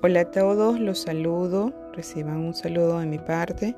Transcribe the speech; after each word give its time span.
Hola 0.00 0.20
a 0.20 0.30
todos, 0.30 0.78
los 0.78 1.00
saludo, 1.00 1.72
reciban 1.92 2.36
un 2.36 2.54
saludo 2.54 3.00
de 3.00 3.06
mi 3.06 3.18
parte 3.18 3.74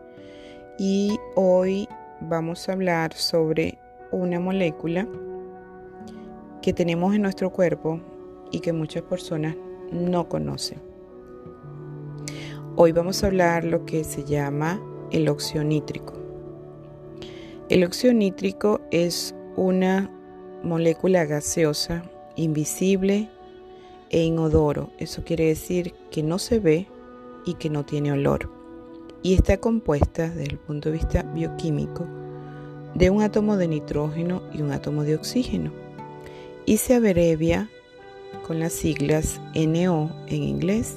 y 0.78 1.18
hoy 1.34 1.88
vamos 2.20 2.68
a 2.68 2.72
hablar 2.72 3.14
sobre 3.14 3.78
una 4.12 4.38
molécula 4.38 5.08
que 6.60 6.74
tenemos 6.74 7.14
en 7.14 7.22
nuestro 7.22 7.48
cuerpo 7.48 8.02
y 8.52 8.60
que 8.60 8.74
muchas 8.74 9.02
personas 9.04 9.56
no 9.92 10.28
conocen. 10.28 10.82
Hoy 12.76 12.92
vamos 12.92 13.24
a 13.24 13.28
hablar 13.28 13.64
lo 13.64 13.86
que 13.86 14.04
se 14.04 14.22
llama 14.22 14.78
el 15.12 15.26
óxido 15.26 15.64
nítrico. 15.64 16.12
El 17.70 17.82
óxido 17.82 18.12
nítrico 18.12 18.82
es 18.90 19.34
una 19.56 20.10
molécula 20.62 21.24
gaseosa, 21.24 22.02
invisible, 22.36 23.30
e 24.10 24.22
inodoro. 24.22 24.90
Eso 24.98 25.24
quiere 25.24 25.46
decir 25.46 25.94
que 26.10 26.22
no 26.22 26.38
se 26.38 26.58
ve 26.58 26.88
y 27.44 27.54
que 27.54 27.70
no 27.70 27.84
tiene 27.84 28.12
olor. 28.12 28.50
Y 29.22 29.34
está 29.34 29.58
compuesta, 29.58 30.28
desde 30.28 30.44
el 30.44 30.58
punto 30.58 30.88
de 30.88 30.96
vista 30.96 31.22
bioquímico, 31.22 32.06
de 32.94 33.10
un 33.10 33.22
átomo 33.22 33.56
de 33.56 33.68
nitrógeno 33.68 34.42
y 34.52 34.62
un 34.62 34.72
átomo 34.72 35.04
de 35.04 35.14
oxígeno. 35.14 35.72
Y 36.66 36.78
se 36.78 36.94
abrevia 36.94 37.70
con 38.46 38.60
las 38.60 38.72
siglas 38.72 39.40
NO 39.54 40.10
en 40.26 40.42
inglés. 40.42 40.96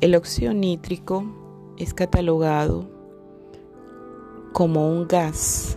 El 0.00 0.14
óxido 0.14 0.52
nítrico 0.52 1.24
es 1.78 1.94
catalogado 1.94 2.88
como 4.52 4.88
un 4.88 5.08
gas 5.08 5.76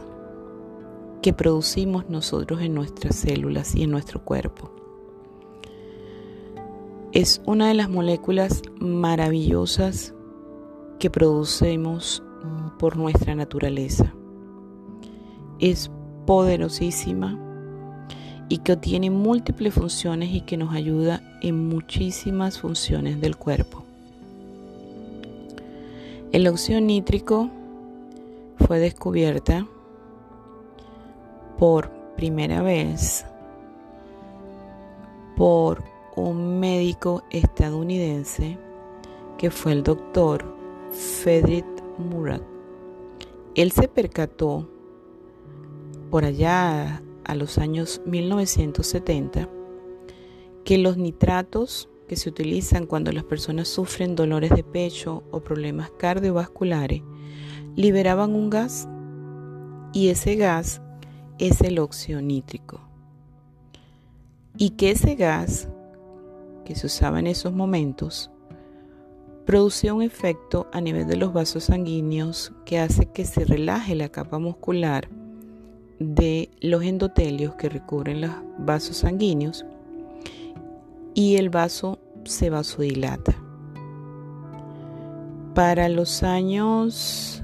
que 1.22 1.34
producimos 1.34 2.10
nosotros 2.10 2.62
en 2.62 2.74
nuestras 2.74 3.16
células 3.16 3.76
y 3.76 3.84
en 3.84 3.92
nuestro 3.92 4.24
cuerpo. 4.24 4.77
Es 7.14 7.42
una 7.46 7.70
de 7.70 7.74
las 7.74 7.90
moléculas 7.90 8.62
maravillosas 8.80 10.14
que 11.00 11.10
producemos 11.10 12.22
por 12.78 12.98
nuestra 12.98 13.34
naturaleza. 13.34 14.14
Es 15.60 15.90
poderosísima 16.26 17.40
y 18.50 18.60
que 18.60 18.76
tiene 18.76 19.10
múltiples 19.10 19.74
funciones 19.74 20.34
y 20.34 20.42
que 20.42 20.58
nos 20.58 20.74
ayuda 20.76 21.22
en 21.42 21.70
muchísimas 21.70 22.60
funciones 22.60 23.22
del 23.22 23.38
cuerpo. 23.38 23.84
El 26.34 26.46
óxido 26.48 26.82
nítrico 26.82 27.50
fue 28.58 28.80
descubierta 28.80 29.66
por 31.58 31.90
primera 32.18 32.62
vez 32.62 33.26
por 35.38 35.84
un 36.22 36.60
médico 36.60 37.24
estadounidense 37.30 38.58
que 39.38 39.52
fue 39.52 39.72
el 39.72 39.84
doctor 39.84 40.46
Frederick 40.92 41.66
Murat. 41.98 42.42
Él 43.56 43.72
se 43.72 43.88
percató 43.88 44.68
por 46.10 46.26
allá 46.26 47.04
a 47.24 47.36
los 47.36 47.58
años 47.58 48.02
1970 48.06 49.48
que 50.64 50.78
los 50.78 50.98
nitratos 50.98 51.90
que 52.08 52.16
se 52.16 52.30
utilizan 52.30 52.86
cuando 52.86 53.12
las 53.12 53.24
personas 53.24 53.68
sufren 53.68 54.16
dolores 54.16 54.52
de 54.52 54.64
pecho 54.64 55.24
o 55.32 55.42
problemas 55.42 55.92
cardiovasculares 55.92 57.04
liberaban 57.76 58.34
un 58.34 58.50
gas 58.50 58.88
y 59.94 60.10
ese 60.10 60.36
gas 60.36 60.82
es 61.38 61.62
el 61.62 61.78
óxido 61.80 62.22
nítrico. 62.22 62.82
Y 64.58 64.72
que 64.72 64.92
ese 64.92 65.16
gas 65.16 65.70
que 66.68 66.76
se 66.76 66.86
usaba 66.88 67.20
en 67.20 67.28
esos 67.28 67.54
momentos 67.54 68.30
producía 69.46 69.94
un 69.94 70.02
efecto 70.02 70.68
a 70.74 70.82
nivel 70.82 71.08
de 71.08 71.16
los 71.16 71.32
vasos 71.32 71.64
sanguíneos 71.64 72.52
que 72.66 72.78
hace 72.78 73.06
que 73.06 73.24
se 73.24 73.46
relaje 73.46 73.96
la 73.96 74.10
capa 74.10 74.38
muscular 74.38 75.08
de 75.98 76.50
los 76.60 76.84
endotelios 76.84 77.56
que 77.56 77.70
recubren 77.70 78.20
los 78.20 78.32
vasos 78.60 78.98
sanguíneos 78.98 79.66
y 81.14 81.38
el 81.38 81.50
vaso 81.50 82.00
se 82.26 82.50
vasodilata. 82.50 83.34
Para 85.56 85.88
los 85.88 86.24
años 86.24 87.42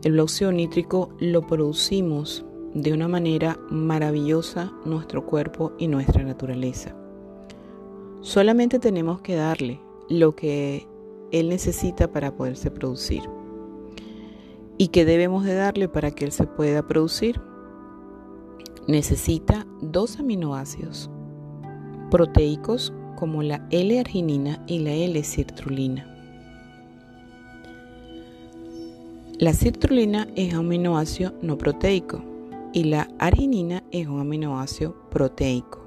El 0.02 0.18
óxido 0.20 0.52
nítrico 0.52 1.10
lo 1.18 1.46
producimos 1.46 2.44
de 2.74 2.92
una 2.92 3.08
manera 3.08 3.58
maravillosa 3.70 4.72
nuestro 4.84 5.26
cuerpo 5.26 5.72
y 5.78 5.88
nuestra 5.88 6.22
naturaleza. 6.22 6.94
Solamente 8.20 8.78
tenemos 8.78 9.20
que 9.20 9.36
darle 9.36 9.80
lo 10.08 10.34
que 10.34 10.86
él 11.32 11.48
necesita 11.48 12.10
para 12.10 12.34
poderse 12.34 12.70
producir. 12.70 13.22
¿Y 14.76 14.88
qué 14.88 15.04
debemos 15.04 15.44
de 15.44 15.54
darle 15.54 15.88
para 15.88 16.10
que 16.10 16.24
él 16.24 16.32
se 16.32 16.46
pueda 16.46 16.86
producir? 16.86 17.40
Necesita 18.86 19.66
dos 19.80 20.18
aminoácidos 20.18 21.10
proteicos 22.10 22.92
como 23.18 23.42
la 23.42 23.66
L-arginina 23.70 24.62
y 24.68 24.78
la 24.78 24.92
L-citrulina. 24.92 26.06
La 29.40 29.52
citrulina 29.54 30.28
es 30.36 30.54
aminoácido 30.54 31.34
no 31.42 31.58
proteico 31.58 32.22
y 32.72 32.84
la 32.84 33.08
arginina 33.18 33.82
es 33.90 34.06
un 34.06 34.20
aminoácido 34.20 34.94
proteico 35.10 35.80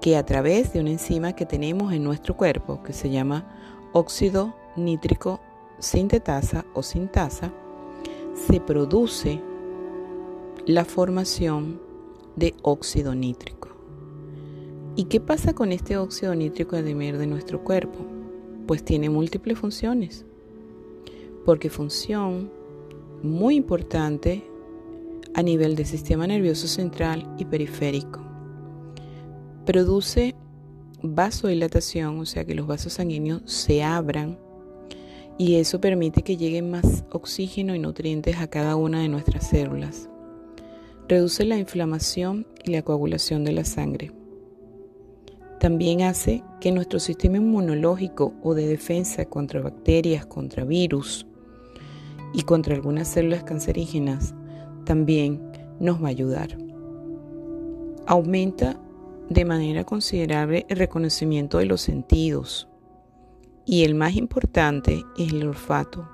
que 0.00 0.16
a 0.16 0.24
través 0.24 0.72
de 0.72 0.80
una 0.80 0.92
enzima 0.92 1.34
que 1.34 1.44
tenemos 1.44 1.92
en 1.92 2.04
nuestro 2.04 2.34
cuerpo 2.34 2.82
que 2.82 2.94
se 2.94 3.10
llama 3.10 3.44
óxido 3.92 4.54
nítrico 4.76 5.40
sintetasa 5.78 6.64
o 6.72 6.82
sintasa 6.82 7.52
se 8.34 8.60
produce 8.60 9.42
la 10.64 10.86
formación 10.86 11.82
de 12.34 12.54
óxido 12.62 13.14
nítrico. 13.14 13.59
¿Y 14.96 15.04
qué 15.04 15.20
pasa 15.20 15.54
con 15.54 15.70
este 15.70 15.96
óxido 15.96 16.34
nítrico 16.34 16.74
de 16.74 16.94
de 16.94 17.26
nuestro 17.26 17.62
cuerpo? 17.62 18.04
Pues 18.66 18.84
tiene 18.84 19.08
múltiples 19.08 19.56
funciones. 19.56 20.26
Porque 21.44 21.70
función 21.70 22.50
muy 23.22 23.54
importante 23.54 24.42
a 25.34 25.42
nivel 25.42 25.76
del 25.76 25.86
sistema 25.86 26.26
nervioso 26.26 26.66
central 26.66 27.32
y 27.38 27.44
periférico. 27.44 28.20
Produce 29.64 30.34
vasodilatación, 31.02 32.18
o 32.18 32.26
sea 32.26 32.44
que 32.44 32.56
los 32.56 32.66
vasos 32.66 32.94
sanguíneos 32.94 33.42
se 33.44 33.84
abran 33.84 34.38
y 35.38 35.54
eso 35.54 35.80
permite 35.80 36.22
que 36.22 36.36
lleguen 36.36 36.68
más 36.68 37.04
oxígeno 37.10 37.76
y 37.76 37.78
nutrientes 37.78 38.38
a 38.38 38.48
cada 38.48 38.74
una 38.74 39.00
de 39.00 39.08
nuestras 39.08 39.48
células. 39.48 40.10
Reduce 41.08 41.44
la 41.44 41.58
inflamación 41.58 42.46
y 42.64 42.72
la 42.72 42.82
coagulación 42.82 43.44
de 43.44 43.52
la 43.52 43.64
sangre 43.64 44.19
También 45.60 46.00
hace 46.00 46.42
que 46.58 46.72
nuestro 46.72 46.98
sistema 46.98 47.36
inmunológico 47.36 48.32
o 48.42 48.54
de 48.54 48.66
defensa 48.66 49.26
contra 49.26 49.60
bacterias, 49.60 50.24
contra 50.24 50.64
virus 50.64 51.26
y 52.32 52.44
contra 52.44 52.74
algunas 52.74 53.08
células 53.08 53.44
cancerígenas 53.44 54.34
también 54.86 55.52
nos 55.78 56.02
va 56.02 56.06
a 56.06 56.10
ayudar. 56.12 56.56
Aumenta 58.06 58.80
de 59.28 59.44
manera 59.44 59.84
considerable 59.84 60.64
el 60.70 60.78
reconocimiento 60.78 61.58
de 61.58 61.66
los 61.66 61.82
sentidos 61.82 62.66
y 63.66 63.84
el 63.84 63.94
más 63.94 64.16
importante 64.16 65.04
es 65.18 65.30
el 65.30 65.46
olfato. 65.46 66.08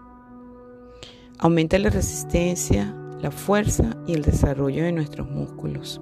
Aumenta 1.39 1.79
la 1.79 1.91
resistencia, 1.91 2.97
la 3.21 3.31
fuerza 3.31 3.97
y 4.09 4.15
el 4.15 4.23
desarrollo 4.23 4.83
de 4.83 4.91
nuestros 4.91 5.31
músculos. 5.31 6.01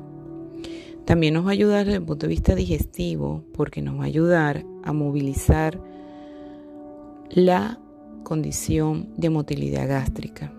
También 1.05 1.35
nos 1.35 1.45
va 1.45 1.51
a 1.51 1.53
ayudar 1.53 1.85
desde 1.85 1.99
el 1.99 2.05
punto 2.05 2.27
de 2.27 2.31
vista 2.31 2.55
digestivo 2.55 3.45
porque 3.53 3.83
nos 3.83 3.99
va 3.99 4.05
a 4.05 4.07
ayudar 4.07 4.65
a 4.83 4.93
movilizar 4.93 5.79
la 7.31 7.79
condición 8.23 9.11
de 9.17 9.31
motilidad 9.31 9.87
gástrica. 9.87 10.53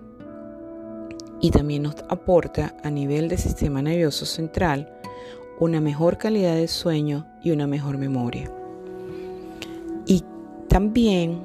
Y 1.41 1.51
también 1.51 1.83
nos 1.83 1.95
aporta 2.09 2.77
a 2.83 2.89
nivel 2.89 3.27
del 3.27 3.39
sistema 3.39 3.81
nervioso 3.81 4.25
central 4.25 4.91
una 5.59 5.81
mejor 5.81 6.17
calidad 6.17 6.55
de 6.55 6.67
sueño 6.67 7.25
y 7.43 7.51
una 7.51 7.65
mejor 7.65 7.97
memoria. 7.97 8.51
Y 10.05 10.23
también 10.67 11.41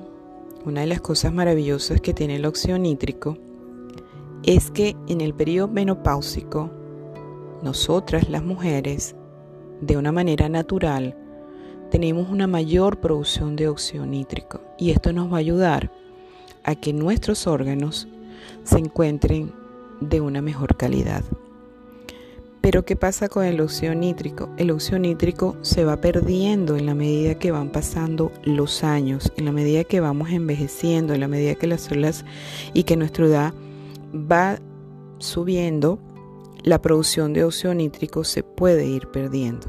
una 0.65 0.83
de 0.83 0.87
las 0.89 1.01
cosas 1.01 1.33
maravillosas 1.33 2.01
que 2.01 2.13
tiene 2.13 2.37
el 2.37 2.45
óxido 2.45 2.79
nítrico 2.79 3.39
es 4.43 4.71
que 4.71 4.97
en 5.09 5.21
el 5.21 5.35
periodo 5.35 5.69
menopáusico 5.69 6.71
nosotras 7.63 8.29
las 8.29 8.43
mujeres, 8.43 9.15
de 9.81 9.97
una 9.97 10.13
manera 10.13 10.49
natural, 10.49 11.17
tenemos 11.91 12.29
una 12.29 12.47
mayor 12.47 13.01
producción 13.01 13.57
de 13.57 13.69
óxido 13.69 14.07
nítrico 14.07 14.61
y 14.79 14.91
esto 14.91 15.13
nos 15.13 15.33
va 15.33 15.37
a 15.37 15.41
ayudar 15.41 15.91
a 16.65 16.75
que 16.75 16.93
nuestros 16.93 17.47
órganos 17.47 18.09
se 18.65 18.79
encuentren 18.79 19.53
de 20.01 20.21
una 20.21 20.41
mejor 20.41 20.77
calidad. 20.77 21.25
Pero 22.61 22.85
¿qué 22.85 22.95
pasa 22.95 23.29
con 23.29 23.45
el 23.45 23.61
óxido 23.61 23.95
nítrico? 23.95 24.51
El 24.59 24.71
óxido 24.71 24.99
nítrico 24.99 25.57
se 25.63 25.85
va 25.85 26.01
perdiendo 26.01 26.77
en 26.77 26.85
la 26.85 26.95
medida 26.95 27.39
que 27.39 27.53
van 27.53 27.71
pasando 27.71 28.33
los 28.45 28.85
años, 28.85 29.33
en 29.37 29.47
la 29.47 29.53
medida 29.53 29.85
que 29.85 30.01
vamos 30.01 30.31
envejeciendo, 30.31 31.15
en 31.15 31.21
la 31.21 31.29
medida 31.29 31.55
que 31.55 31.67
las 31.67 31.81
células 31.83 32.25
y 32.75 32.83
que 32.83 32.97
nuestra 32.97 33.27
edad 33.27 33.55
va 34.15 34.59
subiendo 35.19 35.99
la 36.63 36.83
producción 36.83 37.33
de 37.33 37.45
óxido 37.45 37.75
nítrico 37.75 38.25
se 38.25 38.43
puede 38.43 38.87
ir 38.87 39.07
perdiendo. 39.09 39.67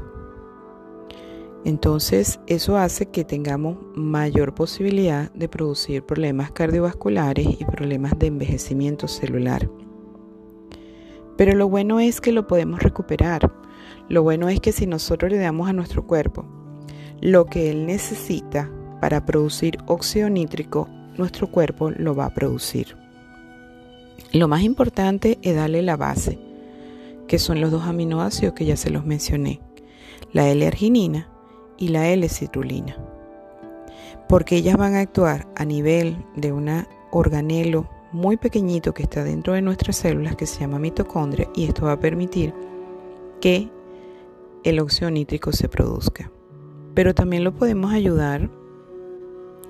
Entonces, 1.64 2.40
eso 2.48 2.76
hace 2.76 3.06
que 3.06 3.24
tengamos 3.24 3.78
mayor 3.94 4.54
posibilidad 4.54 5.30
de 5.32 5.48
producir 5.48 6.04
problemas 6.04 6.50
cardiovasculares 6.50 7.46
y 7.60 7.64
problemas 7.64 8.18
de 8.18 8.26
envejecimiento 8.26 9.06
celular. 9.06 9.70
Pero 11.36 11.54
lo 11.54 11.68
bueno 11.68 12.00
es 12.00 12.20
que 12.20 12.32
lo 12.32 12.46
podemos 12.46 12.82
recuperar. 12.82 13.52
Lo 14.08 14.22
bueno 14.22 14.48
es 14.48 14.60
que 14.60 14.72
si 14.72 14.86
nosotros 14.86 15.30
le 15.30 15.38
damos 15.38 15.68
a 15.68 15.72
nuestro 15.72 16.06
cuerpo 16.06 16.44
lo 17.20 17.46
que 17.46 17.70
él 17.70 17.86
necesita 17.86 18.68
para 19.00 19.24
producir 19.24 19.78
óxido 19.86 20.28
nítrico, 20.28 20.88
nuestro 21.16 21.46
cuerpo 21.46 21.90
lo 21.90 22.16
va 22.16 22.26
a 22.26 22.34
producir. 22.34 22.96
Lo 24.32 24.48
más 24.48 24.62
importante 24.62 25.38
es 25.42 25.54
darle 25.54 25.82
la 25.82 25.96
base 25.96 26.51
que 27.26 27.38
son 27.38 27.60
los 27.60 27.70
dos 27.70 27.84
aminoácidos 27.84 28.54
que 28.54 28.64
ya 28.64 28.76
se 28.76 28.90
los 28.90 29.04
mencioné, 29.04 29.60
la 30.32 30.48
L-arginina 30.48 31.30
y 31.78 31.88
la 31.88 32.08
L-citrulina, 32.08 32.96
porque 34.28 34.56
ellas 34.56 34.76
van 34.76 34.94
a 34.94 35.00
actuar 35.00 35.48
a 35.56 35.64
nivel 35.64 36.16
de 36.36 36.52
un 36.52 36.68
organelo 37.10 37.88
muy 38.12 38.36
pequeñito 38.36 38.92
que 38.92 39.02
está 39.02 39.24
dentro 39.24 39.54
de 39.54 39.62
nuestras 39.62 39.96
células 39.96 40.36
que 40.36 40.46
se 40.46 40.60
llama 40.60 40.78
mitocondria 40.78 41.48
y 41.54 41.64
esto 41.64 41.86
va 41.86 41.92
a 41.92 42.00
permitir 42.00 42.54
que 43.40 43.70
el 44.64 44.78
óxido 44.80 45.10
nítrico 45.10 45.50
se 45.52 45.68
produzca. 45.68 46.30
Pero 46.94 47.14
también 47.14 47.42
lo 47.42 47.54
podemos 47.54 47.92
ayudar 47.92 48.50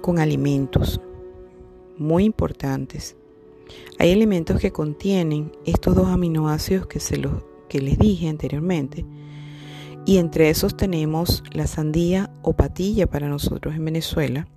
con 0.00 0.18
alimentos 0.18 1.00
muy 1.96 2.24
importantes. 2.24 3.16
Hay 3.98 4.12
alimentos 4.12 4.60
que 4.60 4.72
contienen 4.72 5.52
estos 5.64 5.94
dos 5.94 6.08
aminoácidos 6.08 6.86
que 6.86 7.00
se 7.00 7.16
los 7.16 7.44
que 7.68 7.80
les 7.80 7.98
dije 7.98 8.28
anteriormente. 8.28 9.06
Y 10.04 10.18
entre 10.18 10.50
esos 10.50 10.76
tenemos 10.76 11.42
la 11.52 11.66
sandía 11.66 12.30
o 12.42 12.54
patilla 12.54 13.06
para 13.06 13.28
nosotros 13.28 13.74
en 13.74 13.84
Venezuela, 13.84 14.48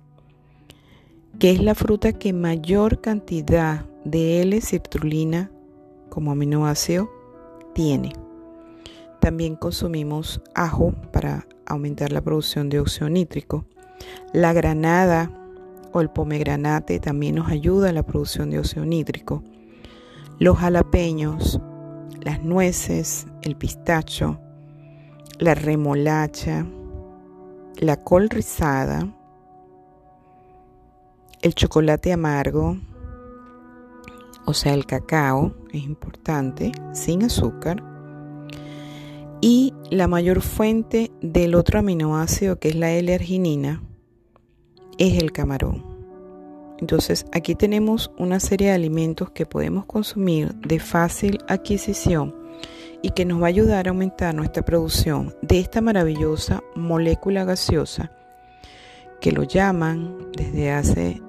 que 1.38 1.50
es 1.50 1.62
la 1.62 1.74
fruta 1.74 2.12
que 2.12 2.32
mayor 2.32 3.00
cantidad 3.00 3.86
de 4.04 4.42
L-citrulina 4.42 5.50
como 6.10 6.32
aminoácido 6.32 7.10
tiene. 7.74 8.12
También 9.20 9.56
consumimos 9.56 10.40
ajo 10.54 10.92
para 11.12 11.46
aumentar 11.66 12.12
la 12.12 12.22
producción 12.22 12.68
de 12.68 12.80
óxido 12.80 13.08
nítrico. 13.08 13.66
La 14.32 14.52
granada 14.52 15.45
el 16.00 16.10
pomegranate 16.10 17.00
también 17.00 17.36
nos 17.36 17.48
ayuda 17.48 17.90
a 17.90 17.92
la 17.92 18.02
producción 18.02 18.50
de 18.50 18.58
óxido 18.58 18.84
nítrico. 18.84 19.42
Los 20.38 20.58
jalapeños 20.58 21.60
las 22.26 22.42
nueces, 22.42 23.28
el 23.42 23.54
pistacho, 23.54 24.40
la 25.38 25.54
remolacha, 25.54 26.66
la 27.76 28.02
col 28.02 28.28
rizada, 28.28 29.08
el 31.40 31.54
chocolate 31.54 32.12
amargo, 32.12 32.78
o 34.44 34.54
sea, 34.54 34.74
el 34.74 34.86
cacao, 34.86 35.54
es 35.72 35.84
importante, 35.84 36.72
sin 36.92 37.22
azúcar. 37.22 37.80
Y 39.40 39.72
la 39.90 40.08
mayor 40.08 40.40
fuente 40.40 41.12
del 41.20 41.54
otro 41.54 41.78
aminoácido, 41.78 42.58
que 42.58 42.70
es 42.70 42.74
la 42.74 42.90
L-arginina, 42.90 43.82
es 44.98 45.22
el 45.22 45.32
camarón. 45.32 45.84
Entonces 46.78 47.26
aquí 47.32 47.54
tenemos 47.54 48.10
una 48.18 48.40
serie 48.40 48.68
de 48.68 48.74
alimentos 48.74 49.30
que 49.30 49.46
podemos 49.46 49.86
consumir 49.86 50.54
de 50.56 50.78
fácil 50.78 51.38
adquisición 51.48 52.34
y 53.02 53.10
que 53.10 53.24
nos 53.24 53.40
va 53.40 53.46
a 53.46 53.48
ayudar 53.48 53.86
a 53.86 53.90
aumentar 53.90 54.34
nuestra 54.34 54.64
producción 54.64 55.34
de 55.42 55.60
esta 55.60 55.80
maravillosa 55.80 56.62
molécula 56.74 57.44
gaseosa 57.44 58.10
que 59.20 59.32
lo 59.32 59.42
llaman 59.42 60.30
desde 60.36 60.70
hace 60.70 61.22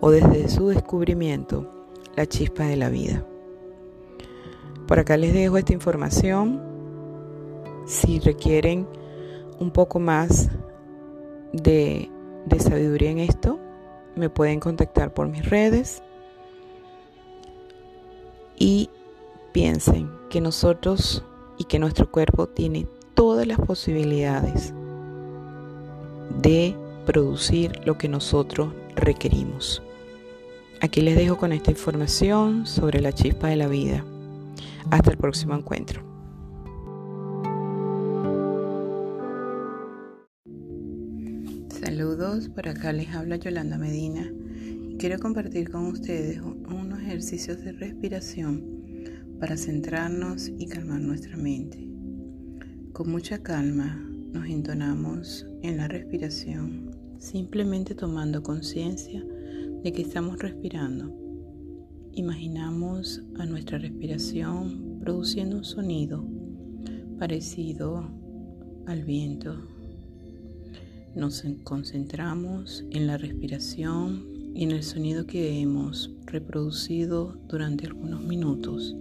o 0.00 0.10
desde 0.10 0.48
su 0.48 0.68
descubrimiento 0.68 1.86
la 2.16 2.26
chispa 2.26 2.64
de 2.64 2.76
la 2.76 2.88
vida. 2.88 3.24
Por 4.86 4.98
acá 4.98 5.16
les 5.16 5.32
dejo 5.32 5.56
esta 5.56 5.72
información. 5.72 6.60
Si 7.86 8.18
requieren 8.20 8.86
un 9.58 9.70
poco 9.70 10.00
más 10.00 10.50
de, 11.52 12.10
de 12.46 12.60
sabiduría 12.60 13.10
en 13.10 13.18
esto, 13.18 13.58
me 14.16 14.28
pueden 14.28 14.60
contactar 14.60 15.12
por 15.14 15.28
mis 15.28 15.48
redes 15.48 16.02
y 18.58 18.90
piensen 19.52 20.10
que 20.28 20.40
nosotros 20.40 21.24
y 21.58 21.64
que 21.64 21.78
nuestro 21.78 22.10
cuerpo 22.10 22.46
tiene 22.46 22.86
todas 23.14 23.46
las 23.46 23.58
posibilidades 23.58 24.72
de 26.40 26.76
producir 27.06 27.80
lo 27.84 27.98
que 27.98 28.08
nosotros 28.08 28.72
requerimos. 28.94 29.82
Aquí 30.80 31.02
les 31.02 31.16
dejo 31.16 31.36
con 31.36 31.52
esta 31.52 31.70
información 31.70 32.66
sobre 32.66 33.00
la 33.00 33.12
chispa 33.12 33.48
de 33.48 33.56
la 33.56 33.68
vida. 33.68 34.04
Hasta 34.90 35.10
el 35.10 35.18
próximo 35.18 35.54
encuentro. 35.54 36.09
Saludos, 41.82 42.50
por 42.50 42.68
acá 42.68 42.92
les 42.92 43.08
habla 43.08 43.36
Yolanda 43.36 43.78
Medina. 43.78 44.30
Quiero 44.98 45.18
compartir 45.18 45.70
con 45.70 45.86
ustedes 45.86 46.38
unos 46.38 47.00
ejercicios 47.00 47.64
de 47.64 47.72
respiración 47.72 48.62
para 49.40 49.56
centrarnos 49.56 50.52
y 50.58 50.66
calmar 50.66 51.00
nuestra 51.00 51.38
mente. 51.38 51.88
Con 52.92 53.10
mucha 53.10 53.42
calma 53.42 53.96
nos 54.30 54.46
entonamos 54.46 55.46
en 55.62 55.78
la 55.78 55.88
respiración, 55.88 56.90
simplemente 57.18 57.94
tomando 57.94 58.42
conciencia 58.42 59.24
de 59.82 59.90
que 59.90 60.02
estamos 60.02 60.38
respirando. 60.38 61.16
Imaginamos 62.12 63.22
a 63.38 63.46
nuestra 63.46 63.78
respiración 63.78 64.98
produciendo 65.00 65.56
un 65.56 65.64
sonido 65.64 66.28
parecido 67.18 68.12
al 68.86 69.02
viento 69.02 69.79
nos 71.14 71.44
concentramos 71.64 72.84
en 72.90 73.06
la 73.06 73.16
respiración 73.16 74.26
y 74.54 74.64
en 74.64 74.72
el 74.72 74.82
sonido 74.82 75.26
que 75.26 75.60
hemos 75.60 76.10
reproducido 76.26 77.38
durante 77.48 77.86
algunos 77.86 78.22
minutos. 78.22 78.96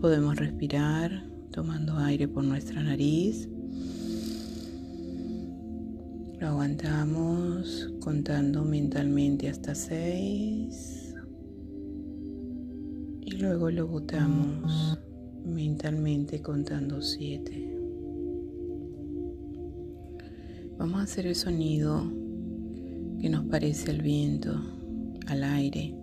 Podemos 0.00 0.36
respirar 0.36 1.24
tomando 1.50 1.96
aire 1.98 2.28
por 2.28 2.44
nuestra 2.44 2.82
nariz 2.82 3.48
Lo 6.38 6.48
aguantamos 6.48 7.90
contando 7.98 8.62
mentalmente 8.62 9.48
hasta 9.48 9.74
6 9.74 11.14
y 13.22 13.30
luego 13.38 13.70
lo 13.70 13.86
botamos 13.86 14.98
mentalmente 15.46 16.42
contando 16.42 17.00
7. 17.00 17.75
Vamos 20.78 21.00
a 21.00 21.04
hacer 21.04 21.26
el 21.26 21.34
sonido 21.34 22.04
que 23.20 23.30
nos 23.30 23.46
parece 23.46 23.90
el 23.90 24.02
viento 24.02 24.54
al 25.26 25.42
aire 25.42 25.94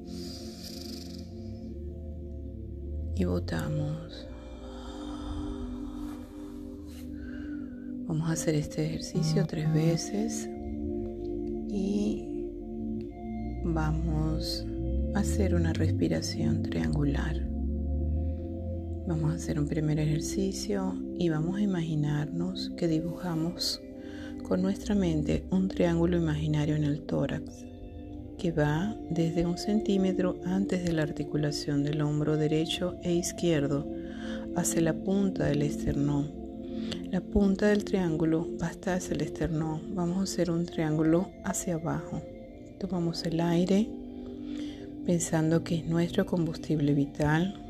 y 3.16 3.24
botamos. 3.26 4.28
Vamos 8.08 8.30
a 8.30 8.34
hacer 8.34 8.56
este 8.56 8.88
ejercicio 8.88 9.46
tres 9.46 9.72
veces 9.72 10.50
y 11.70 12.48
vamos 13.66 14.66
a 15.14 15.20
hacer 15.20 15.54
una 15.54 15.74
respiración 15.74 16.64
triangular. 16.64 17.48
Vamos 19.08 19.32
a 19.32 19.36
hacer 19.36 19.60
un 19.60 19.68
primer 19.68 20.00
ejercicio 20.00 20.96
y 21.20 21.30
vamos 21.30 21.58
a 21.58 21.62
imaginarnos 21.62 22.72
que 22.76 22.88
dibujamos 22.88 23.80
con 24.44 24.62
nuestra 24.62 24.94
mente 24.94 25.46
un 25.50 25.68
triángulo 25.68 26.18
imaginario 26.18 26.76
en 26.76 26.84
el 26.84 27.02
tórax 27.02 27.66
que 28.38 28.52
va 28.52 28.96
desde 29.10 29.46
un 29.46 29.58
centímetro 29.58 30.38
antes 30.46 30.84
de 30.84 30.92
la 30.92 31.04
articulación 31.04 31.84
del 31.84 32.02
hombro 32.02 32.36
derecho 32.36 32.98
e 33.02 33.14
izquierdo 33.14 33.88
hacia 34.56 34.82
la 34.82 34.94
punta 34.94 35.46
del 35.46 35.62
esternón. 35.62 36.30
La 37.10 37.22
punta 37.22 37.68
del 37.68 37.86
triángulo 37.86 38.50
va 38.62 38.68
hasta 38.68 38.96
hacia 38.96 39.14
el 39.14 39.22
esternón. 39.22 39.96
Vamos 39.96 40.18
a 40.18 40.24
hacer 40.24 40.52
un 40.52 40.66
triángulo 40.66 41.30
hacia 41.46 41.76
abajo. 41.76 42.22
Tomamos 42.80 43.24
el 43.24 43.40
aire 43.40 43.88
pensando 45.06 45.64
que 45.64 45.76
es 45.76 45.86
nuestro 45.86 46.26
combustible 46.26 46.94
vital. 46.94 47.63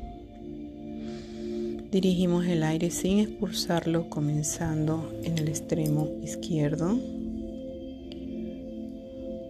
Dirigimos 1.94 2.44
el 2.46 2.64
aire 2.64 2.90
sin 2.90 3.20
expulsarlo 3.20 4.10
comenzando 4.10 5.12
en 5.22 5.38
el 5.38 5.46
extremo 5.46 6.08
izquierdo 6.24 6.98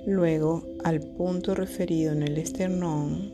luego 0.07 0.63
al 0.85 1.01
punto 1.01 1.55
referido 1.55 2.13
en 2.13 2.23
el 2.23 2.37
esternón 2.37 3.33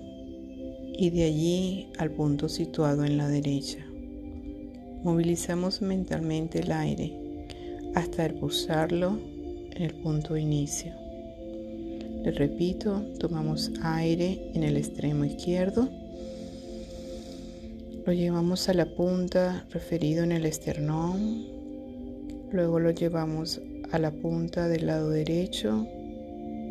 y 0.96 1.10
de 1.10 1.24
allí 1.24 1.88
al 1.98 2.12
punto 2.12 2.48
situado 2.48 3.04
en 3.04 3.16
la 3.16 3.26
derecha. 3.26 3.84
Movilizamos 5.02 5.82
mentalmente 5.82 6.60
el 6.60 6.70
aire 6.70 7.12
hasta 7.96 8.26
expulsarlo 8.26 9.18
en 9.72 9.82
el 9.82 9.94
punto 9.94 10.36
inicio. 10.36 10.92
Le 12.22 12.30
repito, 12.30 13.02
tomamos 13.18 13.72
aire 13.82 14.52
en 14.54 14.62
el 14.62 14.76
extremo 14.76 15.24
izquierdo, 15.24 15.90
lo 18.06 18.12
llevamos 18.14 18.68
a 18.68 18.74
la 18.74 18.86
punta 18.86 19.66
referido 19.70 20.24
en 20.24 20.32
el 20.32 20.46
esternón, 20.46 21.44
luego 22.50 22.80
lo 22.80 22.90
llevamos 22.92 23.60
a 23.92 23.98
la 23.98 24.10
punta 24.10 24.68
del 24.68 24.86
lado 24.86 25.10
derecho 25.10 25.86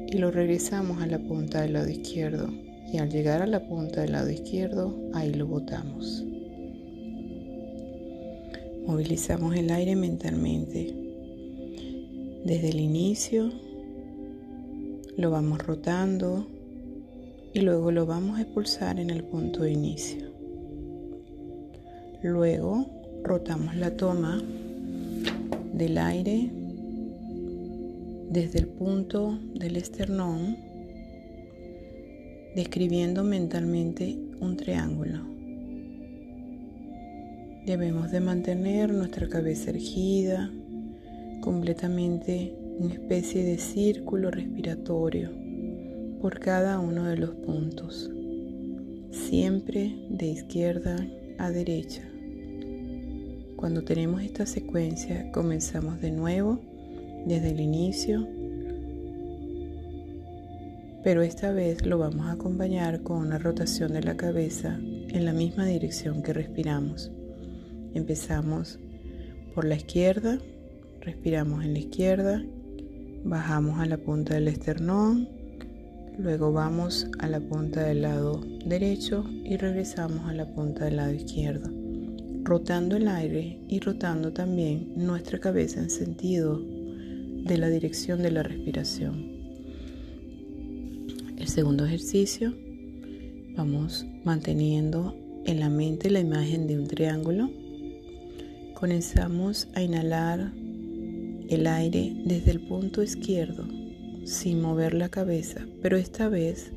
y 0.08 0.18
lo 0.18 0.32
regresamos 0.32 1.02
a 1.02 1.08
la 1.08 1.20
punta 1.20 1.62
del 1.62 1.74
lado 1.74 1.90
izquierdo 1.90 2.50
y 2.92 2.98
al 2.98 3.12
llegar 3.12 3.44
a 3.44 3.48
la 3.48 3.68
punta 3.68 4.02
del 4.02 4.14
lado 4.14 4.30
izquierdo 4.30 4.96
ahí 5.14 5.32
lo 5.34 5.46
botamos. 5.46 6.26
Movilizamos 8.88 9.56
el 9.56 9.70
aire 9.70 9.96
mentalmente. 9.96 10.96
Desde 12.44 12.70
el 12.70 12.80
inicio 12.80 13.52
lo 15.16 15.30
vamos 15.30 15.60
rotando 15.60 16.48
y 17.54 17.62
luego 17.62 17.92
lo 17.92 18.08
vamos 18.08 18.40
a 18.40 18.42
expulsar 18.42 19.00
en 19.00 19.12
el 19.12 19.24
punto 19.24 19.62
de 19.62 19.74
inicio. 19.74 20.29
Luego 22.22 22.86
rotamos 23.24 23.78
la 23.78 23.92
toma 23.96 24.42
del 25.74 25.98
aire 25.98 26.52
desde 28.30 28.60
el 28.60 28.68
punto 28.68 29.40
del 29.56 29.78
esternón, 29.78 30.58
describiendo 32.58 33.24
mentalmente 33.24 34.18
un 34.42 34.58
triángulo. 34.58 35.22
Debemos 37.66 38.12
de 38.12 38.20
mantener 38.20 38.94
nuestra 38.94 39.30
cabeza 39.30 39.70
erguida, 39.70 40.52
completamente 41.40 42.54
una 42.80 42.96
especie 42.96 43.46
de 43.46 43.60
círculo 43.60 44.30
respiratorio 44.30 45.32
por 46.22 46.40
cada 46.40 46.80
uno 46.80 47.06
de 47.06 47.16
los 47.16 47.30
puntos, 47.30 48.12
siempre 49.10 49.96
de 50.10 50.26
izquierda 50.28 50.98
a 51.38 51.50
derecha. 51.50 52.09
Cuando 53.60 53.84
tenemos 53.84 54.22
esta 54.22 54.46
secuencia, 54.46 55.34
comenzamos 55.34 56.00
de 56.00 56.12
nuevo 56.12 56.62
desde 57.26 57.50
el 57.50 57.60
inicio, 57.60 58.26
pero 61.04 61.24
esta 61.24 61.52
vez 61.52 61.86
lo 61.86 61.98
vamos 61.98 62.28
a 62.28 62.32
acompañar 62.32 63.04
con 63.04 63.18
una 63.18 63.38
rotación 63.38 63.92
de 63.92 64.02
la 64.02 64.16
cabeza 64.16 64.80
en 64.80 65.26
la 65.26 65.34
misma 65.34 65.66
dirección 65.66 66.24
que 66.24 66.32
respiramos. 66.32 67.12
Empezamos 67.94 68.80
por 69.54 69.66
la 69.66 69.76
izquierda, 69.76 70.40
respiramos 71.02 71.66
en 71.66 71.74
la 71.74 71.80
izquierda, 71.80 72.42
bajamos 73.26 73.82
a 73.82 73.86
la 73.88 73.98
punta 73.98 74.36
del 74.36 74.48
esternón, 74.48 75.28
luego 76.18 76.54
vamos 76.54 77.08
a 77.20 77.28
la 77.28 77.42
punta 77.42 77.84
del 77.84 78.04
lado 78.04 78.40
derecho 78.66 79.26
y 79.44 79.58
regresamos 79.58 80.30
a 80.30 80.34
la 80.34 80.46
punta 80.46 80.86
del 80.86 80.96
lado 80.96 81.12
izquierdo, 81.12 81.70
rotando 82.50 82.96
el 82.96 83.08
aire 83.08 83.60
y 83.70 83.80
rotando 83.80 84.34
también 84.34 84.94
nuestra 84.96 85.38
cabeza 85.38 85.82
en 85.82 85.92
sentido 85.92 86.60
de 86.60 87.60
la 87.60 87.70
dirección 87.70 88.24
de 88.24 88.32
la 88.32 88.42
respiración. 88.42 89.24
El 91.38 91.48
segundo 91.48 91.86
ejercicio, 91.86 92.56
vamos 93.56 94.04
manteniendo 94.26 95.16
en 95.46 95.60
la 95.60 95.70
mente 95.70 96.10
la 96.10 96.22
imagen 96.22 96.66
de 96.66 96.80
un 96.80 96.88
triángulo. 96.88 97.52
Comenzamos 98.74 99.68
a 99.76 99.84
inhalar 99.84 100.52
el 101.50 101.68
aire 101.68 102.16
desde 102.26 102.50
el 102.50 102.62
punto 102.62 103.04
izquierdo 103.04 103.68
sin 104.26 104.60
mover 104.60 104.96
la 104.96 105.10
cabeza, 105.10 105.68
pero 105.84 105.98
esta 105.98 106.30
vez 106.30 106.72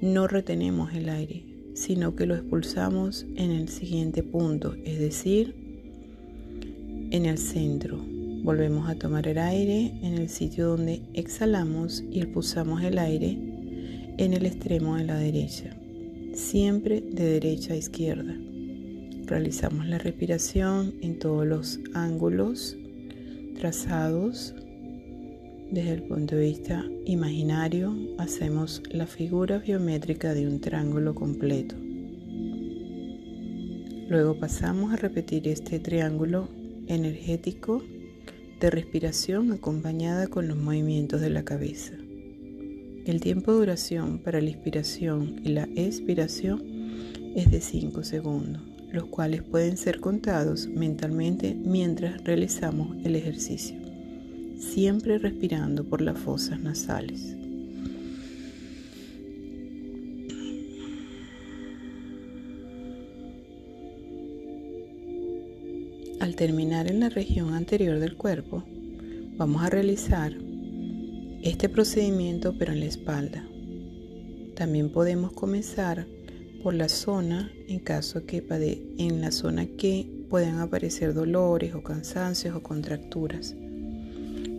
no 0.00 0.26
retenemos 0.26 0.94
el 0.94 1.10
aire, 1.10 1.47
sino 1.78 2.16
que 2.16 2.26
lo 2.26 2.34
expulsamos 2.34 3.24
en 3.36 3.52
el 3.52 3.68
siguiente 3.68 4.24
punto, 4.24 4.74
es 4.84 4.98
decir, 4.98 5.54
en 7.12 7.24
el 7.24 7.38
centro. 7.38 8.04
Volvemos 8.42 8.90
a 8.90 8.96
tomar 8.96 9.28
el 9.28 9.38
aire 9.38 9.92
en 10.02 10.14
el 10.14 10.28
sitio 10.28 10.70
donde 10.70 11.02
exhalamos 11.14 12.02
y 12.10 12.20
expulsamos 12.20 12.82
el 12.82 12.98
aire 12.98 13.38
en 14.18 14.34
el 14.34 14.44
extremo 14.44 14.96
de 14.96 15.04
la 15.04 15.18
derecha, 15.18 15.76
siempre 16.34 17.00
de 17.00 17.24
derecha 17.24 17.74
a 17.74 17.76
izquierda. 17.76 18.36
Realizamos 19.26 19.86
la 19.86 19.98
respiración 19.98 20.94
en 21.00 21.20
todos 21.20 21.46
los 21.46 21.78
ángulos 21.94 22.76
trazados. 23.56 24.52
Desde 25.70 25.92
el 25.92 26.02
punto 26.04 26.34
de 26.34 26.46
vista 26.46 26.82
imaginario, 27.04 27.94
hacemos 28.16 28.82
la 28.90 29.06
figura 29.06 29.58
biométrica 29.58 30.32
de 30.32 30.46
un 30.46 30.60
triángulo 30.60 31.14
completo. 31.14 31.76
Luego 34.08 34.38
pasamos 34.40 34.94
a 34.94 34.96
repetir 34.96 35.46
este 35.46 35.78
triángulo 35.78 36.48
energético 36.86 37.82
de 38.60 38.70
respiración 38.70 39.52
acompañada 39.52 40.26
con 40.28 40.48
los 40.48 40.56
movimientos 40.56 41.20
de 41.20 41.28
la 41.28 41.44
cabeza. 41.44 41.92
El 43.04 43.20
tiempo 43.20 43.52
de 43.52 43.58
duración 43.58 44.20
para 44.20 44.40
la 44.40 44.48
inspiración 44.48 45.40
y 45.44 45.50
la 45.50 45.68
expiración 45.76 46.62
es 47.36 47.50
de 47.50 47.60
5 47.60 48.04
segundos, 48.04 48.62
los 48.90 49.04
cuales 49.04 49.42
pueden 49.42 49.76
ser 49.76 50.00
contados 50.00 50.66
mentalmente 50.66 51.54
mientras 51.54 52.24
realizamos 52.24 52.96
el 53.04 53.16
ejercicio, 53.16 53.77
siempre 54.58 55.18
respirando 55.18 55.84
por 55.84 56.00
las 56.00 56.18
fosas 56.18 56.60
nasales. 56.60 57.36
Al 66.20 66.34
terminar 66.34 66.90
en 66.90 67.00
la 67.00 67.08
región 67.08 67.54
anterior 67.54 68.00
del 68.00 68.16
cuerpo, 68.16 68.64
vamos 69.36 69.62
a 69.62 69.70
realizar 69.70 70.32
este 71.42 71.68
procedimiento 71.68 72.54
pero 72.58 72.72
en 72.72 72.80
la 72.80 72.86
espalda. 72.86 73.46
También 74.56 74.90
podemos 74.90 75.32
comenzar 75.32 76.06
por 76.62 76.74
la 76.74 76.88
zona 76.88 77.52
en 77.68 77.78
caso 77.78 78.26
que 78.26 78.44
en 78.98 79.20
la 79.20 79.30
zona 79.30 79.66
que 79.66 80.10
puedan 80.28 80.58
aparecer 80.58 81.14
dolores 81.14 81.74
o 81.74 81.82
cansancios 81.82 82.56
o 82.56 82.62
contracturas. 82.62 83.54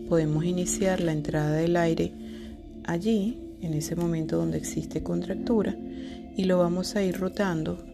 Podemos 0.09 0.43
iniciar 0.43 1.01
la 1.01 1.11
entrada 1.11 1.51
del 1.55 1.77
aire 1.77 2.11
allí, 2.83 3.39
en 3.61 3.75
ese 3.75 3.95
momento 3.95 4.37
donde 4.37 4.57
existe 4.57 5.03
contractura, 5.03 5.77
y 6.35 6.45
lo 6.45 6.57
vamos 6.57 6.95
a 6.95 7.03
ir 7.03 7.19
rotando 7.19 7.85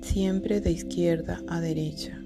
siempre 0.00 0.60
de 0.60 0.72
izquierda 0.72 1.42
a 1.46 1.60
derecha, 1.60 2.18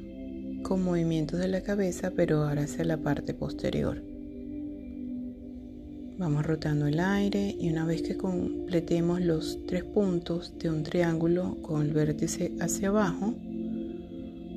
con 0.62 0.84
movimientos 0.84 1.40
de 1.40 1.48
la 1.48 1.62
cabeza, 1.62 2.12
pero 2.14 2.44
ahora 2.44 2.62
hacia 2.62 2.84
la 2.84 2.98
parte 2.98 3.34
posterior. 3.34 4.02
Vamos 6.18 6.46
rotando 6.46 6.86
el 6.86 7.00
aire 7.00 7.56
y 7.58 7.70
una 7.70 7.84
vez 7.84 8.02
que 8.02 8.16
completemos 8.16 9.20
los 9.20 9.58
tres 9.66 9.82
puntos 9.82 10.54
de 10.60 10.70
un 10.70 10.84
triángulo 10.84 11.60
con 11.62 11.82
el 11.82 11.92
vértice 11.92 12.52
hacia 12.60 12.90
abajo, 12.90 13.34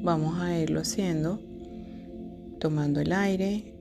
vamos 0.04 0.40
a 0.40 0.60
irlo 0.60 0.82
haciendo 0.82 1.42
tomando 2.60 3.00
el 3.00 3.12
aire 3.12 3.75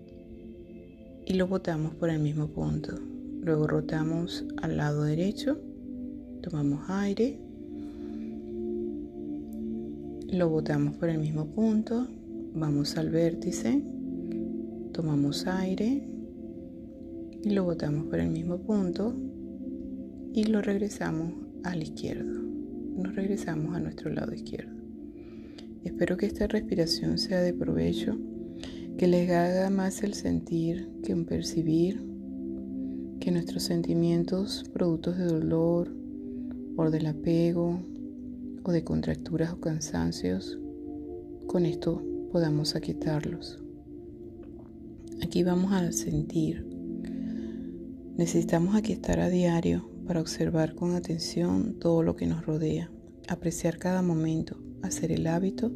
y 1.26 1.35
lo 1.35 1.47
botamos 1.47 1.95
por 1.95 2.11
el 2.11 2.21
mismo 2.21 2.49
punto. 2.49 2.99
Luego 3.43 3.66
rotamos 3.66 4.45
al 4.62 4.76
lado 4.76 5.04
derecho, 5.04 5.59
tomamos 6.43 6.88
aire, 6.88 7.38
lo 10.31 10.49
botamos 10.49 10.97
por 10.97 11.09
el 11.09 11.19
mismo 11.19 11.47
punto, 11.47 12.07
vamos 12.54 12.97
al 12.97 13.11
vértice, 13.11 13.83
tomamos 14.93 15.47
aire 15.47 16.09
y 17.43 17.50
lo 17.50 17.64
botamos 17.64 18.07
por 18.07 18.21
el 18.21 18.31
mismo 18.31 18.59
punto 18.59 19.14
y 20.33 20.45
lo 20.45 20.62
regresamos 20.62 21.33
al 21.64 21.83
izquierdo. 21.83 22.40
Nos 22.97 23.14
regresamos 23.14 23.75
a 23.76 23.81
nuestro 23.81 24.11
lado 24.11 24.33
izquierdo. 24.33 24.73
Espero 25.85 26.16
que 26.16 26.26
esta 26.26 26.47
respiración 26.47 27.19
sea 27.19 27.40
de 27.40 27.52
provecho, 27.52 28.16
que 28.99 29.07
les 29.07 29.31
haga 29.31 29.71
más 29.71 30.03
el 30.03 30.15
sentir 30.15 30.89
que 31.03 31.15
un 31.15 31.25
percibir, 31.25 32.05
que 33.21 33.31
nuestros 33.31 33.65
sentimientos, 33.65 34.65
productos 34.73 35.19
de 35.19 35.27
dolor 35.27 35.95
o 36.77 36.91
del 36.91 37.07
apego 37.07 37.81
o 38.63 38.73
de 38.73 38.85
contracturas 38.85 39.53
o 39.53 39.61
cansancios, 39.61 40.59
con 41.47 41.67
esto 41.67 42.03
podamos 42.33 42.77
aquietarlos. 42.77 43.63
Aquí 45.23 45.43
vamos 45.43 45.73
a 45.73 45.93
sentir 45.93 46.75
Necesitamos 48.17 48.77
aquí 48.77 48.93
estar 48.93 49.19
a 49.19 49.29
diario 49.29 49.91
para 50.07 50.21
observar 50.21 50.77
con 50.77 50.95
atención 50.95 51.81
todo 51.81 52.05
lo 52.05 52.15
que 52.15 52.29
nos 52.29 52.47
rodea, 52.47 52.89
apreciar 53.27 53.79
cada 53.79 54.03
momento, 54.03 54.57
hacer 54.83 55.11
el 55.11 55.27
hábito 55.27 55.73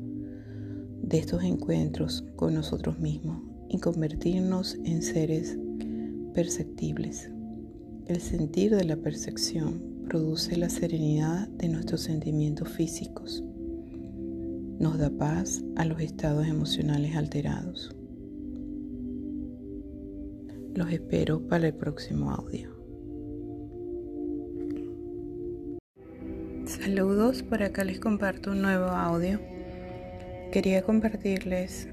de 1.09 1.19
estos 1.19 1.43
encuentros 1.43 2.23
con 2.37 2.53
nosotros 2.53 2.99
mismos 2.99 3.43
y 3.71 3.79
convertirnos 3.79 4.77
en 4.85 5.00
seres 5.00 5.59
perceptibles. 6.35 7.31
El 8.07 8.21
sentir 8.21 8.77
de 8.77 8.85
la 8.85 8.97
percepción 8.97 10.05
produce 10.07 10.57
la 10.57 10.69
serenidad 10.69 11.49
de 11.49 11.69
nuestros 11.69 12.03
sentimientos 12.03 12.69
físicos. 12.69 13.43
Nos 14.79 14.99
da 14.99 15.11
paz 15.11 15.65
a 15.77 15.87
los 15.87 16.00
estados 16.00 16.47
emocionales 16.47 17.17
alterados. 17.17 17.95
Los 20.75 20.93
espero 20.93 21.41
para 21.49 21.69
el 21.69 21.75
próximo 21.75 22.31
audio. 22.31 22.77
Saludos, 26.67 27.43
por 27.43 27.62
acá 27.62 27.83
les 27.85 27.99
comparto 27.99 28.50
un 28.50 28.61
nuevo 28.61 28.85
audio. 28.85 29.58
Quería 30.52 30.81
compartirles 30.81 31.88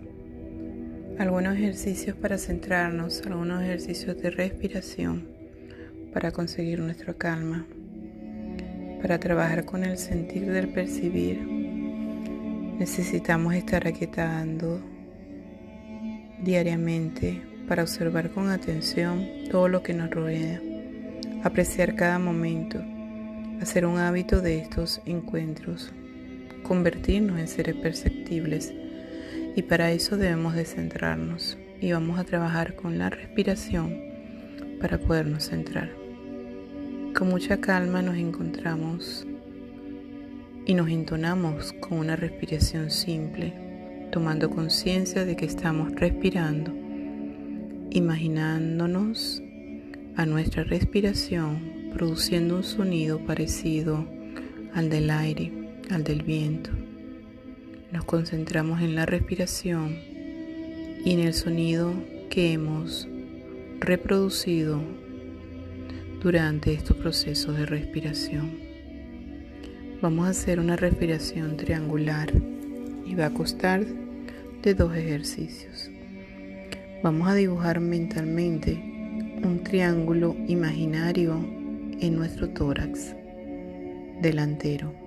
algunos 1.19 1.57
ejercicios 1.57 2.15
para 2.15 2.37
centrarnos, 2.37 3.21
algunos 3.25 3.61
ejercicios 3.61 4.21
de 4.21 4.29
respiración 4.29 5.27
para 6.13 6.31
conseguir 6.31 6.79
nuestra 6.79 7.13
calma, 7.13 7.65
para 9.01 9.19
trabajar 9.19 9.65
con 9.65 9.83
el 9.83 9.97
sentir 9.97 10.45
del 10.45 10.69
percibir. 10.69 11.41
Necesitamos 12.79 13.53
estar 13.55 13.85
aquietando 13.85 14.79
diariamente 16.41 17.41
para 17.67 17.83
observar 17.83 18.29
con 18.29 18.49
atención 18.49 19.27
todo 19.51 19.67
lo 19.67 19.83
que 19.83 19.93
nos 19.93 20.09
rodea, 20.09 20.61
apreciar 21.43 21.95
cada 21.95 22.19
momento, 22.19 22.81
hacer 23.61 23.85
un 23.85 23.97
hábito 23.97 24.39
de 24.39 24.59
estos 24.59 25.01
encuentros, 25.05 25.91
convertirnos 26.67 27.39
en 27.39 27.47
seres 27.47 27.75
perceptibles 27.75 28.73
y 29.55 29.61
para 29.61 29.91
eso 29.91 30.17
debemos 30.17 30.55
de 30.55 30.65
centrarnos 30.65 31.57
y 31.79 31.91
vamos 31.91 32.19
a 32.19 32.23
trabajar 32.23 32.75
con 32.75 32.97
la 32.97 33.09
respiración 33.09 34.01
para 34.81 34.97
podernos 34.97 35.45
centrar. 35.45 35.91
Con 37.17 37.29
mucha 37.29 37.57
calma 37.57 38.01
nos 38.01 38.17
encontramos 38.17 39.25
y 40.65 40.73
nos 40.73 40.89
entonamos 40.89 41.73
con 41.73 41.99
una 41.99 42.15
respiración 42.15 42.89
simple, 42.89 43.53
tomando 44.11 44.49
conciencia 44.49 45.23
de 45.23 45.35
que 45.35 45.45
estamos 45.45 45.91
respirando 45.93 46.73
imaginándonos 47.91 49.41
a 50.17 50.25
nuestra 50.25 50.65
respiración 50.65 51.89
produciendo 51.93 52.57
un 52.57 52.63
sonido 52.63 53.19
parecido 53.19 54.05
al 54.73 54.89
del 54.89 55.09
aire, 55.09 55.64
al 55.89 56.03
del 56.03 56.23
viento. 56.23 56.71
Nos 57.91 58.05
concentramos 58.05 58.81
en 58.81 58.95
la 58.95 59.05
respiración 59.05 59.97
y 61.03 61.11
en 61.11 61.19
el 61.19 61.33
sonido 61.33 61.93
que 62.29 62.53
hemos 62.53 63.07
reproducido 63.79 64.81
durante 66.21 66.73
estos 66.73 66.97
procesos 66.97 67.57
de 67.57 67.65
respiración. 67.65 68.51
Vamos 70.01 70.27
a 70.27 70.31
hacer 70.31 70.59
una 70.59 70.75
respiración 70.75 71.57
triangular 71.57 72.31
y 73.05 73.15
va 73.15 73.27
a 73.27 73.33
costar 73.33 73.85
de 74.63 74.73
dos 74.73 74.95
ejercicios. 74.95 75.89
Vamos 77.03 77.27
a 77.27 77.35
dibujar 77.35 77.79
mentalmente 77.79 78.73
un 79.43 79.61
triángulo 79.63 80.35
imaginario 80.47 81.35
en 81.99 82.15
nuestro 82.15 82.49
tórax 82.49 83.15
delantero 84.21 85.04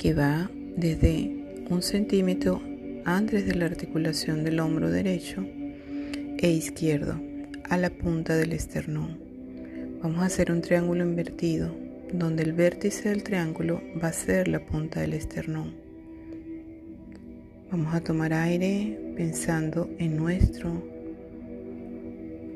que 0.00 0.14
va 0.14 0.50
desde 0.78 1.30
un 1.68 1.82
centímetro 1.82 2.62
antes 3.04 3.44
de 3.44 3.54
la 3.54 3.66
articulación 3.66 4.44
del 4.44 4.58
hombro 4.58 4.90
derecho 4.90 5.44
e 6.38 6.50
izquierdo 6.50 7.20
a 7.68 7.76
la 7.76 7.90
punta 7.90 8.34
del 8.34 8.54
esternón. 8.54 9.18
Vamos 10.02 10.22
a 10.22 10.26
hacer 10.26 10.50
un 10.50 10.62
triángulo 10.62 11.04
invertido 11.04 11.76
donde 12.14 12.44
el 12.44 12.54
vértice 12.54 13.10
del 13.10 13.22
triángulo 13.22 13.82
va 14.02 14.08
a 14.08 14.12
ser 14.14 14.48
la 14.48 14.64
punta 14.64 15.02
del 15.02 15.12
esternón. 15.12 15.74
Vamos 17.70 17.94
a 17.94 18.00
tomar 18.00 18.32
aire 18.32 18.98
pensando 19.18 19.90
en 19.98 20.16
nuestro, 20.16 20.82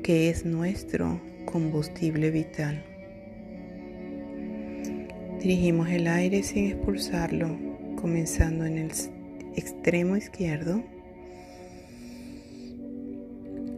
que 0.01 0.31
es 0.31 0.45
nuestro 0.45 1.21
combustible 1.45 2.31
vital. 2.31 2.94
Dirigimos 5.45 5.89
el 5.89 6.07
aire 6.07 6.41
sin 6.41 6.71
expulsarlo, 6.71 7.55
comenzando 8.01 8.65
en 8.65 8.79
el 8.79 8.91
extremo 9.55 10.17
izquierdo, 10.17 10.81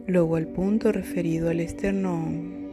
luego 0.06 0.36
al 0.36 0.46
punto 0.46 0.92
referido 0.92 1.50
al 1.50 1.60
esternón 1.60 2.70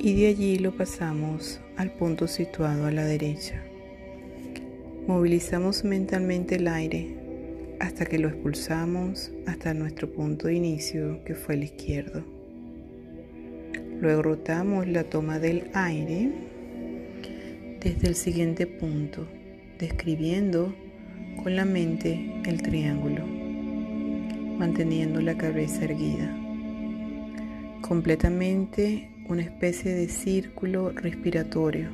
y 0.00 0.20
de 0.20 0.26
allí 0.26 0.58
lo 0.58 0.76
pasamos 0.76 1.60
al 1.76 1.92
punto 1.92 2.26
situado 2.26 2.86
a 2.86 2.90
la 2.90 3.04
derecha. 3.04 3.62
Movilizamos 5.06 5.84
mentalmente 5.84 6.56
el 6.56 6.66
aire 6.66 7.14
hasta 7.78 8.04
que 8.04 8.18
lo 8.18 8.26
expulsamos 8.26 9.30
hasta 9.46 9.74
nuestro 9.74 10.12
punto 10.12 10.48
de 10.48 10.54
inicio 10.54 11.22
que 11.22 11.36
fue 11.36 11.54
el 11.54 11.62
izquierdo. 11.62 12.24
Luego 14.00 14.22
rotamos 14.22 14.88
la 14.88 15.04
toma 15.04 15.38
del 15.38 15.70
aire 15.72 16.53
desde 17.84 18.08
el 18.08 18.14
siguiente 18.14 18.66
punto, 18.66 19.26
describiendo 19.78 20.74
con 21.42 21.54
la 21.54 21.66
mente 21.66 22.40
el 22.46 22.62
triángulo, 22.62 23.26
manteniendo 24.56 25.20
la 25.20 25.36
cabeza 25.36 25.84
erguida. 25.84 26.34
Completamente 27.82 29.10
una 29.28 29.42
especie 29.42 29.92
de 29.92 30.08
círculo 30.08 30.92
respiratorio 30.92 31.90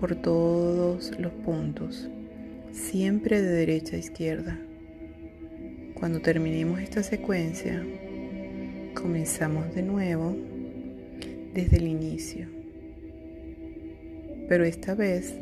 por 0.00 0.14
todos 0.14 1.12
los 1.18 1.32
puntos, 1.32 2.08
siempre 2.72 3.42
de 3.42 3.50
derecha 3.50 3.96
a 3.96 3.98
izquierda. 3.98 4.58
Cuando 5.92 6.20
terminemos 6.20 6.80
esta 6.80 7.02
secuencia, 7.02 7.84
comenzamos 8.94 9.74
de 9.74 9.82
nuevo 9.82 10.34
desde 11.52 11.76
el 11.76 11.86
inicio. 11.86 12.61
Pero 14.48 14.64
esta 14.64 14.94
vez, 14.94 15.34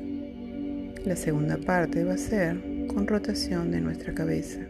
la 1.05 1.17
segunda 1.17 1.57
parte 1.57 2.05
va 2.05 2.15
a 2.15 2.19
ser 2.19 2.87
con 2.87 3.07
rotación 3.07 3.71
de 3.71 3.81
nuestra 3.81 4.15
cabeza, 4.15 4.61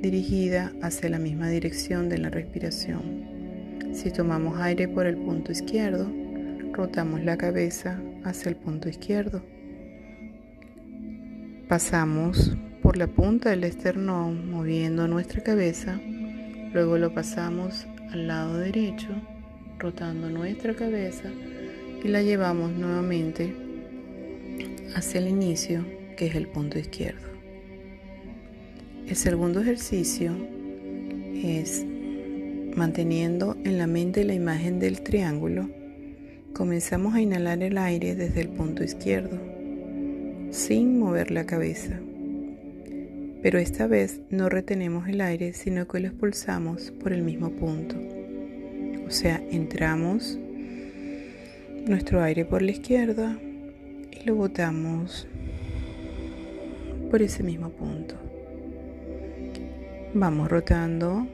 dirigida 0.00 0.72
hacia 0.82 1.10
la 1.10 1.18
misma 1.18 1.48
dirección 1.48 2.08
de 2.08 2.18
la 2.18 2.30
respiración. 2.30 3.24
Si 3.92 4.10
tomamos 4.10 4.58
aire 4.60 4.88
por 4.88 5.06
el 5.06 5.16
punto 5.16 5.52
izquierdo, 5.52 6.10
rotamos 6.72 7.22
la 7.22 7.36
cabeza 7.36 8.00
hacia 8.24 8.48
el 8.50 8.56
punto 8.56 8.88
izquierdo. 8.88 9.42
Pasamos 11.68 12.56
por 12.82 12.96
la 12.96 13.06
punta 13.06 13.50
del 13.50 13.64
esternón 13.64 14.50
moviendo 14.50 15.06
nuestra 15.08 15.42
cabeza, 15.42 16.00
luego 16.72 16.98
lo 16.98 17.14
pasamos 17.14 17.86
al 18.10 18.26
lado 18.26 18.58
derecho, 18.58 19.08
rotando 19.78 20.30
nuestra 20.30 20.74
cabeza 20.74 21.30
y 22.04 22.08
la 22.08 22.22
llevamos 22.22 22.70
nuevamente 22.72 23.54
hacia 24.94 25.20
el 25.20 25.28
inicio, 25.28 25.86
que 26.18 26.26
es 26.26 26.34
el 26.34 26.46
punto 26.48 26.78
izquierdo. 26.78 27.26
El 29.08 29.16
segundo 29.16 29.62
ejercicio 29.62 30.32
es 31.34 31.84
manteniendo 32.76 33.56
en 33.64 33.78
la 33.78 33.86
mente 33.86 34.24
la 34.24 34.34
imagen 34.34 34.78
del 34.78 35.00
triángulo. 35.00 35.70
Comenzamos 36.52 37.14
a 37.14 37.22
inhalar 37.22 37.62
el 37.62 37.78
aire 37.78 38.14
desde 38.14 38.42
el 38.42 38.48
punto 38.50 38.84
izquierdo, 38.84 39.38
sin 40.50 40.98
mover 40.98 41.30
la 41.30 41.46
cabeza. 41.46 41.98
Pero 43.42 43.58
esta 43.58 43.86
vez 43.86 44.20
no 44.28 44.50
retenemos 44.50 45.08
el 45.08 45.22
aire, 45.22 45.54
sino 45.54 45.88
que 45.88 46.00
lo 46.00 46.08
expulsamos 46.08 46.90
por 47.00 47.14
el 47.14 47.22
mismo 47.22 47.50
punto. 47.50 47.96
O 49.06 49.10
sea, 49.10 49.42
entramos 49.50 50.38
nuestro 51.86 52.22
aire 52.22 52.44
por 52.44 52.62
la 52.62 52.70
izquierda 52.70 53.36
y 54.10 54.24
lo 54.24 54.34
botamos 54.36 55.26
por 57.10 57.20
ese 57.20 57.42
mismo 57.42 57.70
punto. 57.70 58.14
Vamos 60.14 60.48
rotando 60.48 61.26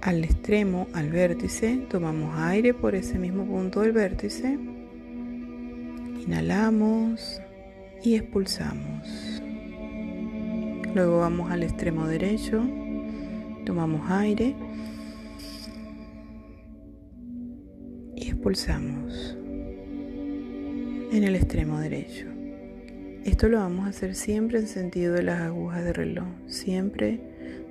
al 0.00 0.24
extremo, 0.24 0.86
al 0.92 1.10
vértice, 1.10 1.78
tomamos 1.88 2.38
aire 2.38 2.72
por 2.72 2.94
ese 2.94 3.18
mismo 3.18 3.44
punto 3.44 3.80
del 3.80 3.92
vértice, 3.92 4.58
inhalamos 6.24 7.42
y 8.02 8.14
expulsamos. 8.14 9.42
Luego 10.94 11.18
vamos 11.18 11.50
al 11.50 11.62
extremo 11.64 12.06
derecho, 12.06 12.62
tomamos 13.66 14.08
aire 14.10 14.54
expulsamos 18.40 19.36
en 21.12 21.24
el 21.24 21.36
extremo 21.36 21.78
derecho. 21.78 22.24
Esto 23.26 23.50
lo 23.50 23.58
vamos 23.58 23.84
a 23.84 23.90
hacer 23.90 24.14
siempre 24.14 24.60
en 24.60 24.66
sentido 24.66 25.12
de 25.12 25.22
las 25.22 25.42
agujas 25.42 25.84
de 25.84 25.92
reloj, 25.92 26.26
siempre 26.46 27.20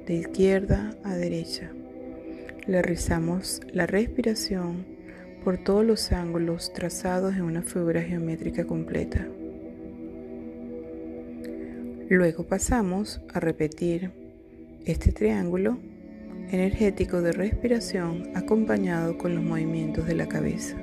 de 0.06 0.14
izquierda 0.14 0.96
a 1.04 1.16
derecha. 1.16 1.72
Le 2.68 2.84
rizamos 2.84 3.62
la 3.74 3.88
respiración 3.88 4.86
por 5.44 5.58
todos 5.58 5.84
los 5.84 6.12
ángulos 6.12 6.72
trazados 6.72 7.34
en 7.34 7.42
una 7.42 7.64
figura 7.64 8.04
geométrica 8.04 8.68
completa. 8.68 9.28
Luego 12.10 12.44
pasamos 12.44 13.22
a 13.34 13.40
repetir 13.40 14.12
este 14.86 15.12
triángulo 15.14 15.80
energético 16.52 17.22
de 17.22 17.32
respiración 17.32 18.30
acompañado 18.34 19.18
con 19.18 19.36
los 19.36 19.44
movimientos 19.44 20.08
de 20.08 20.16
la 20.16 20.28
cabeza. 20.28 20.76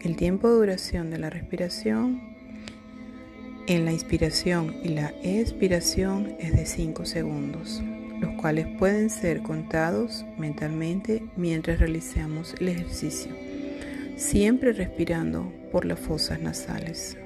El 0.00 0.16
tiempo 0.16 0.48
de 0.48 0.56
duración 0.56 1.10
de 1.10 1.18
la 1.18 1.30
respiración 1.30 2.20
en 3.66 3.84
la 3.84 3.92
inspiración 3.92 4.74
y 4.82 4.88
la 4.88 5.14
expiración 5.22 6.34
es 6.38 6.52
de 6.52 6.66
5 6.66 7.04
segundos, 7.06 7.82
los 8.20 8.32
cuales 8.40 8.66
pueden 8.78 9.08
ser 9.08 9.42
contados 9.42 10.26
mentalmente 10.36 11.24
mientras 11.36 11.78
realizamos 11.78 12.54
el 12.60 12.68
ejercicio, 12.68 13.32
siempre 14.16 14.72
respirando 14.72 15.50
por 15.70 15.84
las 15.84 16.00
fosas 16.00 16.40
nasales. 16.40 17.16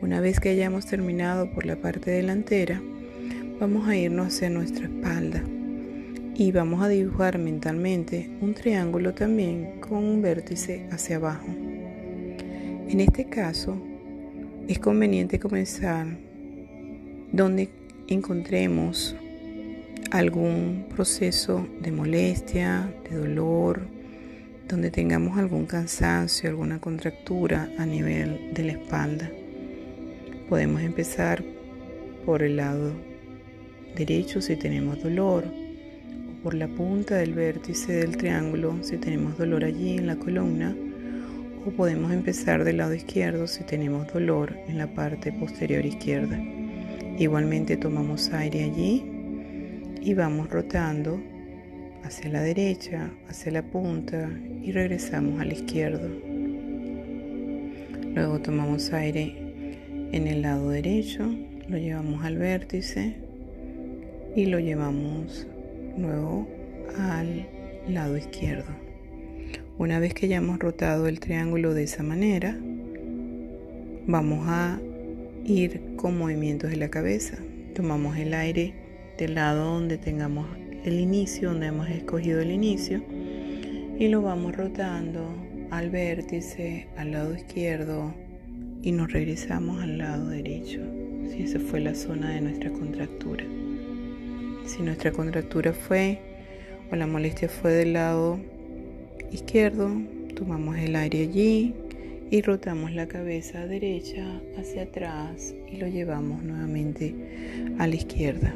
Una 0.00 0.20
vez 0.20 0.40
que 0.40 0.50
hayamos 0.50 0.86
terminado 0.86 1.50
por 1.50 1.66
la 1.66 1.76
parte 1.76 2.10
delantera, 2.10 2.80
vamos 3.60 3.88
a 3.88 3.96
irnos 3.96 4.28
hacia 4.28 4.50
nuestra 4.50 4.86
espalda 4.86 5.42
y 6.36 6.50
vamos 6.50 6.82
a 6.82 6.88
dibujar 6.88 7.38
mentalmente 7.38 8.28
un 8.40 8.54
triángulo 8.54 9.14
también 9.14 9.80
con 9.80 9.98
un 9.98 10.20
vértice 10.20 10.86
hacia 10.90 11.16
abajo. 11.16 11.46
En 11.46 13.00
este 13.00 13.26
caso 13.26 13.80
es 14.66 14.78
conveniente 14.80 15.38
comenzar 15.38 16.06
donde 17.30 17.68
encontremos 18.08 19.14
algún 20.10 20.86
proceso 20.94 21.66
de 21.80 21.92
molestia, 21.92 22.92
de 23.08 23.16
dolor, 23.16 23.82
donde 24.68 24.90
tengamos 24.90 25.38
algún 25.38 25.66
cansancio, 25.66 26.50
alguna 26.50 26.80
contractura 26.80 27.70
a 27.78 27.86
nivel 27.86 28.52
de 28.54 28.64
la 28.64 28.72
espalda. 28.72 29.30
Podemos 30.48 30.82
empezar 30.82 31.44
por 32.26 32.42
el 32.42 32.56
lado 32.56 32.92
derecho 33.94 34.40
si 34.40 34.56
tenemos 34.56 35.00
dolor 35.00 35.63
por 36.44 36.52
la 36.52 36.68
punta 36.68 37.16
del 37.16 37.32
vértice 37.32 37.94
del 37.94 38.18
triángulo 38.18 38.76
si 38.82 38.98
tenemos 38.98 39.38
dolor 39.38 39.64
allí 39.64 39.96
en 39.96 40.06
la 40.06 40.16
columna 40.16 40.76
o 41.66 41.70
podemos 41.70 42.12
empezar 42.12 42.64
del 42.64 42.76
lado 42.76 42.92
izquierdo 42.92 43.46
si 43.46 43.64
tenemos 43.64 44.12
dolor 44.12 44.54
en 44.68 44.76
la 44.76 44.86
parte 44.88 45.32
posterior 45.32 45.86
izquierda. 45.86 46.38
Igualmente 47.18 47.78
tomamos 47.78 48.30
aire 48.30 48.64
allí 48.64 49.02
y 50.02 50.12
vamos 50.12 50.50
rotando 50.50 51.18
hacia 52.02 52.28
la 52.28 52.42
derecha, 52.42 53.10
hacia 53.26 53.50
la 53.50 53.62
punta 53.62 54.28
y 54.62 54.70
regresamos 54.70 55.40
al 55.40 55.50
izquierdo. 55.50 56.10
Luego 58.14 58.38
tomamos 58.40 58.92
aire 58.92 59.34
en 60.12 60.26
el 60.26 60.42
lado 60.42 60.68
derecho, 60.68 61.26
lo 61.68 61.78
llevamos 61.78 62.22
al 62.22 62.36
vértice 62.36 63.14
y 64.36 64.44
lo 64.44 64.58
llevamos 64.58 65.46
luego 65.96 66.48
al 66.98 67.46
lado 67.88 68.16
izquierdo. 68.16 68.84
Una 69.78 69.98
vez 69.98 70.14
que 70.14 70.28
ya 70.28 70.36
hemos 70.36 70.58
rotado 70.58 71.08
el 71.08 71.20
triángulo 71.20 71.74
de 71.74 71.84
esa 71.84 72.02
manera, 72.02 72.56
vamos 74.06 74.46
a 74.48 74.80
ir 75.44 75.96
con 75.96 76.16
movimientos 76.16 76.70
de 76.70 76.76
la 76.76 76.90
cabeza. 76.90 77.38
Tomamos 77.74 78.16
el 78.16 78.34
aire 78.34 78.74
del 79.18 79.34
lado 79.34 79.74
donde 79.74 79.98
tengamos 79.98 80.46
el 80.84 81.00
inicio, 81.00 81.50
donde 81.50 81.66
hemos 81.66 81.88
escogido 81.88 82.40
el 82.40 82.50
inicio, 82.50 83.02
y 83.98 84.08
lo 84.08 84.22
vamos 84.22 84.56
rotando 84.56 85.34
al 85.70 85.90
vértice, 85.90 86.88
al 86.96 87.12
lado 87.12 87.34
izquierdo, 87.34 88.14
y 88.82 88.92
nos 88.92 89.12
regresamos 89.12 89.82
al 89.82 89.98
lado 89.98 90.28
derecho, 90.28 90.80
si 91.30 91.44
esa 91.44 91.58
fue 91.58 91.80
la 91.80 91.94
zona 91.94 92.30
de 92.30 92.42
nuestra 92.42 92.70
contractura. 92.70 93.44
Si 94.66 94.82
nuestra 94.82 95.12
contractura 95.12 95.74
fue 95.74 96.18
o 96.90 96.96
la 96.96 97.06
molestia 97.06 97.48
fue 97.48 97.72
del 97.72 97.92
lado 97.92 98.40
izquierdo, 99.30 99.90
tomamos 100.34 100.78
el 100.78 100.96
aire 100.96 101.20
allí 101.20 101.74
y 102.30 102.40
rotamos 102.40 102.92
la 102.92 103.06
cabeza 103.06 103.66
derecha 103.66 104.40
hacia 104.58 104.84
atrás 104.84 105.54
y 105.70 105.76
lo 105.76 105.86
llevamos 105.86 106.42
nuevamente 106.42 107.14
a 107.78 107.86
la 107.86 107.94
izquierda. 107.94 108.54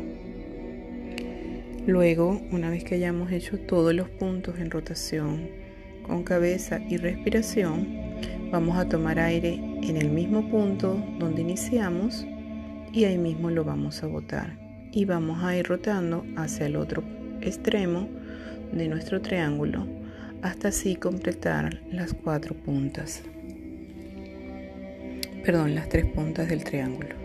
Luego, 1.87 2.41
una 2.53 2.71
vez 2.71 2.85
que 2.85 2.95
hayamos 2.95 3.31
hecho 3.31 3.59
todos 3.59 3.95
los 3.95 4.09
puntos 4.09 4.59
en 4.59 4.71
rotación 4.71 5.51
con 6.03 6.23
cabeza 6.23 6.81
y 6.89 6.97
respiración, 6.97 7.87
vamos 8.51 8.79
a 8.79 8.89
tomar 8.89 9.19
aire 9.19 9.55
en 9.83 9.99
el 9.99 10.09
mismo 10.09 10.49
punto 10.51 11.03
donde 11.19 11.43
iniciamos 11.43 12.27
y 12.95 13.05
ahí 13.05 13.19
mismo 13.19 13.51
lo 13.51 13.63
vamos 13.63 14.03
a 14.03 14.07
botar 14.07 14.68
y 14.93 15.05
vamos 15.05 15.43
a 15.43 15.57
ir 15.57 15.67
rotando 15.67 16.25
hacia 16.37 16.67
el 16.67 16.77
otro 16.77 17.03
extremo 17.41 18.09
de 18.73 18.89
nuestro 18.89 19.21
triángulo 19.21 19.87
hasta 20.43 20.69
así 20.69 20.97
completar 20.97 21.81
las 21.91 22.15
cuatro 22.15 22.55
puntas. 22.55 23.23
Perdón 25.45 25.75
las 25.75 25.89
tres 25.89 26.07
puntas 26.07 26.49
del 26.49 26.65
triángulo. 26.65 27.17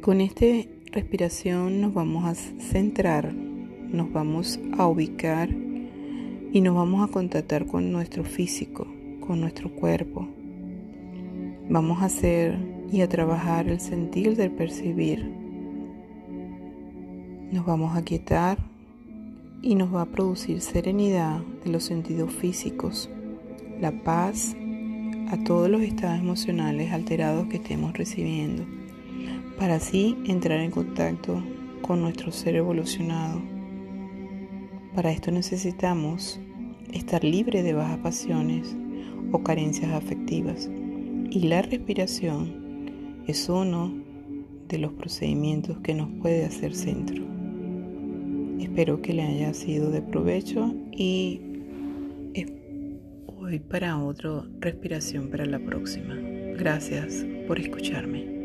Con 0.00 0.20
esta 0.20 0.46
respiración 0.92 1.80
nos 1.80 1.94
vamos 1.94 2.24
a 2.24 2.34
centrar 2.34 3.32
nos 3.32 4.12
vamos 4.12 4.60
a 4.76 4.86
ubicar 4.86 5.48
y 5.50 6.60
nos 6.60 6.74
vamos 6.74 7.08
a 7.08 7.12
contactar 7.12 7.66
con 7.66 7.90
nuestro 7.90 8.22
físico 8.24 8.86
con 9.28 9.42
nuestro 9.42 9.70
cuerpo. 9.70 10.26
Vamos 11.68 12.00
a 12.00 12.06
hacer 12.06 12.56
y 12.90 13.00
a 13.02 13.08
trabajar 13.08 13.68
el 13.68 13.80
sentir 13.80 14.36
del 14.36 14.50
percibir. 14.50 15.24
Nos 17.52 17.66
vamos 17.66 17.96
a 17.96 18.02
quietar 18.02 18.58
y 19.62 19.74
nos 19.74 19.94
va 19.94 20.02
a 20.02 20.06
producir 20.06 20.60
serenidad 20.60 21.40
de 21.64 21.70
los 21.70 21.84
sentidos 21.84 22.32
físicos, 22.32 23.10
la 23.80 23.92
paz 23.92 24.56
a 25.30 25.36
todos 25.44 25.68
los 25.68 25.82
estados 25.82 26.20
emocionales 26.20 26.92
alterados 26.92 27.48
que 27.48 27.56
estemos 27.56 27.92
recibiendo 27.92 28.64
para 29.58 29.76
así 29.76 30.16
entrar 30.24 30.60
en 30.60 30.70
contacto 30.70 31.42
con 31.82 32.00
nuestro 32.00 32.30
ser 32.30 32.54
evolucionado. 32.56 33.42
Para 34.94 35.10
esto 35.10 35.30
necesitamos 35.30 36.40
estar 36.92 37.24
libre 37.24 37.62
de 37.62 37.72
bajas 37.72 37.98
pasiones 37.98 38.76
o 39.32 39.42
carencias 39.42 39.92
afectivas 39.92 40.70
y 41.30 41.40
la 41.40 41.62
respiración 41.62 42.67
es 43.28 43.48
uno 43.50 43.92
de 44.68 44.78
los 44.78 44.92
procedimientos 44.94 45.78
que 45.80 45.94
nos 45.94 46.08
puede 46.20 46.44
hacer 46.46 46.74
centro. 46.74 47.24
Espero 48.58 49.00
que 49.02 49.12
le 49.12 49.22
haya 49.22 49.54
sido 49.54 49.90
de 49.90 50.02
provecho 50.02 50.74
y 50.90 51.42
voy 53.26 53.60
para 53.60 53.98
otro 54.02 54.46
respiración 54.60 55.28
para 55.28 55.46
la 55.46 55.58
próxima. 55.58 56.16
Gracias 56.56 57.24
por 57.46 57.58
escucharme. 57.58 58.37